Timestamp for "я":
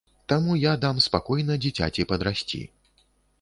0.61-0.71